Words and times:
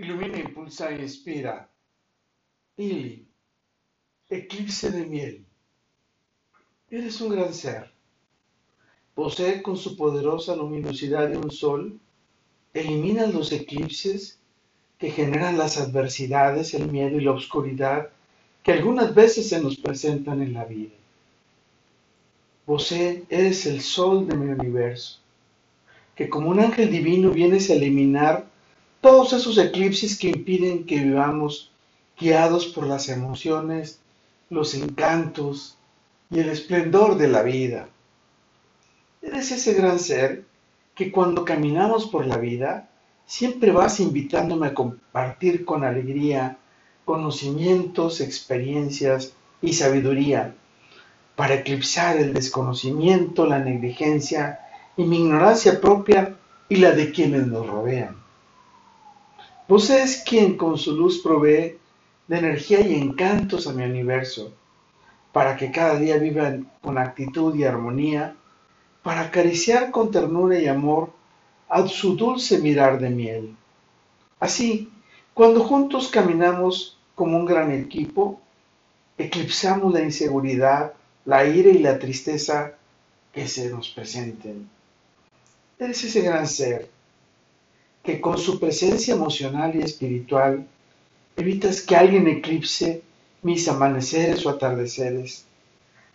Ilumina, 0.00 0.38
impulsa 0.38 0.90
e 0.90 1.02
inspira. 1.02 1.68
Ili. 2.78 3.26
Eclipse 4.30 4.90
de 4.90 5.04
miel. 5.04 5.44
Eres 6.90 7.20
un 7.20 7.28
gran 7.28 7.52
ser. 7.52 7.92
Posee 9.14 9.60
con 9.60 9.76
su 9.76 9.98
poderosa 9.98 10.56
luminosidad 10.56 11.28
de 11.28 11.36
un 11.36 11.50
sol, 11.50 12.00
elimina 12.72 13.26
los 13.26 13.52
eclipses 13.52 14.38
que 14.98 15.10
generan 15.10 15.58
las 15.58 15.76
adversidades, 15.76 16.72
el 16.72 16.90
miedo 16.90 17.18
y 17.18 17.24
la 17.24 17.32
oscuridad 17.32 18.08
que 18.62 18.72
algunas 18.72 19.14
veces 19.14 19.50
se 19.50 19.60
nos 19.60 19.76
presentan 19.76 20.40
en 20.40 20.54
la 20.54 20.64
vida. 20.64 20.94
Vos 22.66 22.90
eres 22.92 23.66
el 23.66 23.82
sol 23.82 24.26
de 24.26 24.34
mi 24.34 24.50
universo, 24.50 25.18
que 26.14 26.30
como 26.30 26.48
un 26.48 26.60
ángel 26.60 26.90
divino 26.90 27.32
vienes 27.32 27.68
a 27.68 27.74
eliminar 27.74 28.49
todos 29.00 29.32
esos 29.32 29.56
eclipses 29.58 30.18
que 30.18 30.28
impiden 30.28 30.84
que 30.84 30.98
vivamos 30.98 31.70
guiados 32.18 32.66
por 32.66 32.86
las 32.86 33.08
emociones, 33.08 34.00
los 34.50 34.74
encantos 34.74 35.76
y 36.30 36.40
el 36.40 36.50
esplendor 36.50 37.16
de 37.16 37.28
la 37.28 37.42
vida. 37.42 37.88
Eres 39.22 39.52
ese 39.52 39.74
gran 39.74 39.98
ser 39.98 40.44
que 40.94 41.10
cuando 41.10 41.44
caminamos 41.44 42.06
por 42.06 42.26
la 42.26 42.36
vida 42.36 42.90
siempre 43.24 43.72
vas 43.72 44.00
invitándome 44.00 44.66
a 44.66 44.74
compartir 44.74 45.64
con 45.64 45.84
alegría 45.84 46.58
conocimientos, 47.04 48.20
experiencias 48.20 49.32
y 49.62 49.72
sabiduría 49.72 50.54
para 51.36 51.54
eclipsar 51.54 52.18
el 52.18 52.34
desconocimiento, 52.34 53.46
la 53.46 53.58
negligencia 53.58 54.60
y 54.96 55.04
mi 55.04 55.20
ignorancia 55.20 55.80
propia 55.80 56.36
y 56.68 56.76
la 56.76 56.92
de 56.92 57.10
quienes 57.12 57.46
nos 57.46 57.66
rodean. 57.66 58.19
Vos 59.70 59.88
es 59.88 60.24
quien 60.24 60.56
con 60.56 60.76
su 60.76 60.96
luz 60.96 61.22
provee 61.22 61.78
de 62.26 62.38
energía 62.38 62.80
y 62.80 62.96
encantos 62.96 63.68
a 63.68 63.72
mi 63.72 63.84
universo, 63.84 64.52
para 65.32 65.56
que 65.56 65.70
cada 65.70 65.96
día 65.96 66.16
vivan 66.16 66.68
con 66.80 66.98
actitud 66.98 67.54
y 67.54 67.62
armonía, 67.62 68.34
para 69.04 69.20
acariciar 69.20 69.92
con 69.92 70.10
ternura 70.10 70.58
y 70.58 70.66
amor 70.66 71.12
a 71.68 71.86
su 71.86 72.16
dulce 72.16 72.58
mirar 72.58 72.98
de 72.98 73.10
miel. 73.10 73.56
Así, 74.40 74.90
cuando 75.34 75.62
juntos 75.62 76.08
caminamos 76.08 76.98
como 77.14 77.36
un 77.36 77.46
gran 77.46 77.70
equipo, 77.70 78.40
eclipsamos 79.18 79.94
la 79.94 80.02
inseguridad, 80.02 80.94
la 81.24 81.44
ira 81.44 81.70
y 81.70 81.78
la 81.78 81.96
tristeza 81.96 82.72
que 83.32 83.46
se 83.46 83.70
nos 83.70 83.90
presenten. 83.90 84.68
Eres 85.78 86.02
ese 86.02 86.22
gran 86.22 86.48
ser 86.48 86.90
que 88.02 88.20
con 88.20 88.38
su 88.38 88.58
presencia 88.58 89.14
emocional 89.14 89.74
y 89.74 89.82
espiritual 89.82 90.66
evitas 91.36 91.82
que 91.82 91.96
alguien 91.96 92.26
eclipse 92.28 93.02
mis 93.42 93.68
amaneceres 93.68 94.44
o 94.44 94.50
atardeceres. 94.50 95.44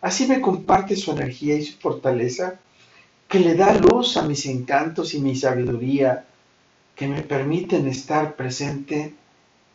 Así 0.00 0.26
me 0.26 0.40
comparte 0.40 0.96
su 0.96 1.12
energía 1.12 1.56
y 1.56 1.64
su 1.64 1.78
fortaleza 1.78 2.58
que 3.28 3.40
le 3.40 3.54
da 3.54 3.74
luz 3.74 4.16
a 4.16 4.22
mis 4.22 4.46
encantos 4.46 5.14
y 5.14 5.20
mi 5.20 5.34
sabiduría 5.34 6.26
que 6.94 7.08
me 7.08 7.22
permiten 7.22 7.88
estar 7.88 8.36
presente 8.36 9.14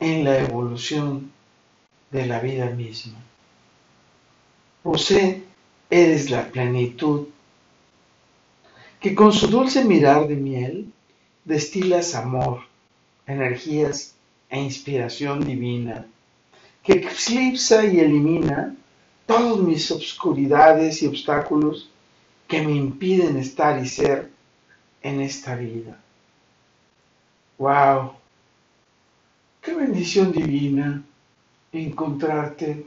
en 0.00 0.24
la 0.24 0.38
evolución 0.38 1.30
de 2.10 2.26
la 2.26 2.40
vida 2.40 2.70
misma. 2.70 3.18
José, 4.82 5.42
eres 5.90 6.30
la 6.30 6.48
plenitud, 6.50 7.28
que 9.00 9.14
con 9.14 9.32
su 9.32 9.46
dulce 9.46 9.84
mirar 9.84 10.26
de 10.28 10.36
miel 10.36 10.92
destilas 11.46 12.14
amor, 12.16 12.64
energías 13.26 14.16
e 14.50 14.60
inspiración 14.60 15.44
divina, 15.44 16.06
que 16.82 16.94
eclipsa 16.94 17.86
y 17.86 18.00
elimina 18.00 18.74
todas 19.26 19.58
mis 19.58 19.90
obscuridades 19.90 21.02
y 21.02 21.06
obstáculos 21.06 21.88
que 22.48 22.62
me 22.62 22.72
impiden 22.72 23.36
estar 23.36 23.82
y 23.82 23.88
ser 23.88 24.30
en 25.02 25.20
esta 25.20 25.54
vida. 25.54 25.98
¡Wow! 27.58 28.12
¡Qué 29.62 29.74
bendición 29.74 30.32
divina 30.32 31.02
encontrarte 31.72 32.86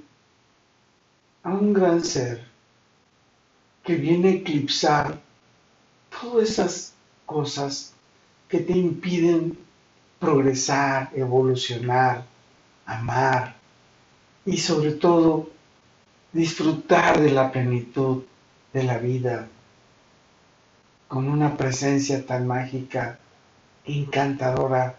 a 1.43 1.53
un 1.53 1.73
gran 1.73 2.03
ser 2.03 2.45
que 3.83 3.95
viene 3.95 4.29
a 4.29 4.31
eclipsar 4.33 5.19
todas 6.09 6.49
esas 6.49 6.93
cosas 7.25 7.88
que 8.49 8.59
te 8.59 8.73
impiden 8.73 9.57
progresar, 10.19 11.11
evolucionar, 11.13 12.25
amar 12.85 13.55
y 14.45 14.57
sobre 14.57 14.91
todo 14.91 15.49
disfrutar 16.33 17.21
de 17.21 17.31
la 17.31 17.51
plenitud 17.51 18.23
de 18.73 18.83
la 18.83 18.97
vida 18.97 19.47
con 21.07 21.27
una 21.27 21.57
presencia 21.57 22.25
tan 22.25 22.47
mágica, 22.47 23.19
encantadora 23.85 24.95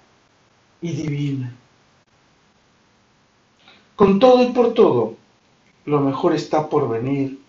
y 0.81 0.93
divina. 0.93 1.55
Con 3.94 4.19
todo 4.19 4.43
y 4.43 4.53
por 4.53 4.75
todo, 4.75 5.16
lo 5.84 6.00
mejor 6.00 6.34
está 6.34 6.69
por 6.69 6.89
venir. 6.89 7.41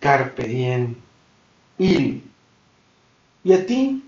Carpe 0.00 0.44
diem. 0.48 0.96
Y, 1.78 2.22
¿Y 3.44 3.52
a 3.52 3.66
ti? 3.66 4.02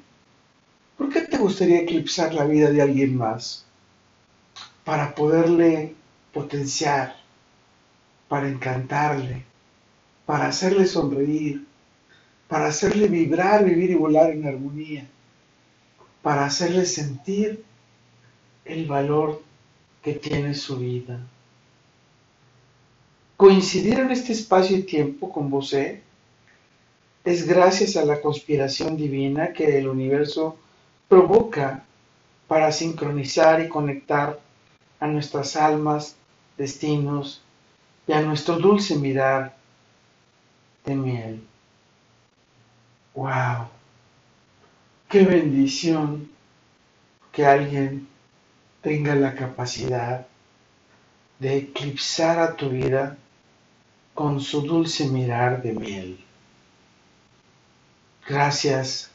¿Por 0.97 1.09
qué 1.13 1.23
te 1.23 1.39
gustaría 1.39 1.81
eclipsar 1.81 2.35
la 2.35 2.45
vida 2.45 2.71
de 2.71 2.83
alguien 2.83 3.17
más? 3.17 3.67
Para 4.85 5.15
poderle 5.15 5.95
potenciar, 6.33 7.17
para 8.29 8.49
encantarle, 8.49 9.45
para 10.27 10.47
hacerle 10.47 10.87
sonreír, 10.87 11.67
para 12.49 12.67
hacerle 12.67 13.09
vibrar, 13.09 13.65
vivir 13.65 13.91
y 13.91 13.95
volar 13.95 14.31
en 14.31 14.47
armonía, 14.47 15.07
para 16.23 16.45
hacerle 16.45 16.87
sentir 16.87 17.65
el 18.65 18.87
valor 18.87 19.43
que 20.03 20.15
tiene 20.15 20.55
su 20.55 20.79
vida. 20.79 21.21
Coincidir 23.37 23.99
en 23.99 24.11
este 24.11 24.33
espacio 24.33 24.77
y 24.77 24.83
tiempo 24.85 25.33
con 25.33 25.51
vos 25.51 25.75
es 27.25 27.47
gracias 27.47 27.97
a 27.97 28.05
la 28.05 28.21
conspiración 28.21 28.97
divina 28.97 29.53
que 29.53 29.79
el 29.79 29.89
universo 29.89 30.59
provoca 31.09 31.85
para 32.49 32.73
sincronizar 32.73 33.61
y 33.61 33.69
conectar 33.69 34.41
a 35.01 35.07
nuestras 35.07 35.57
almas, 35.57 36.17
destinos 36.57 37.43
y 38.07 38.13
a 38.13 38.21
nuestro 38.21 38.59
dulce 38.59 38.97
mirar 38.97 39.57
de 40.85 40.95
miel. 40.95 41.47
¡Wow! 43.15 43.69
¡Qué 45.09 45.25
bendición 45.25 46.31
que 47.33 47.47
alguien 47.47 48.09
tenga 48.83 49.15
la 49.15 49.35
capacidad 49.35 50.27
de 51.39 51.57
eclipsar 51.57 52.39
a 52.39 52.55
tu 52.55 52.69
vida 52.69 53.17
con 54.15 54.41
su 54.41 54.63
dulce 54.63 55.09
mirar 55.09 55.63
de 55.63 55.73
miel. 55.73 56.25
Gracias 58.27 59.11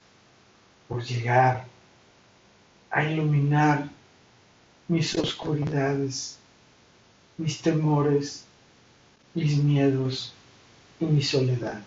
por 0.88 1.04
llegar 1.04 1.66
a 2.90 3.04
iluminar 3.04 3.90
mis 4.88 5.16
oscuridades, 5.16 6.38
mis 7.38 7.62
temores, 7.62 8.46
mis 9.34 9.58
miedos 9.58 10.34
y 11.00 11.06
mi 11.06 11.22
soledad. 11.22 11.82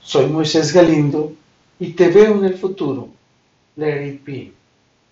Soy 0.00 0.26
Moisés 0.26 0.72
Galindo 0.72 1.34
y 1.78 1.92
te 1.92 2.08
veo 2.08 2.38
en 2.38 2.44
el 2.44 2.58
futuro. 2.58 3.08
Larry 3.76 4.18
P. 4.18 4.52